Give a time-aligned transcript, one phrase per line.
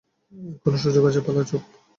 [0.55, 1.63] এখনো সুযোগ আছে পালা- চুপ।